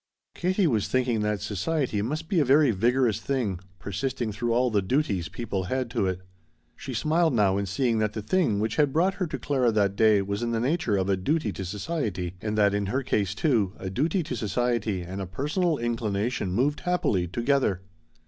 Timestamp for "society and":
11.63-12.57, 14.35-15.21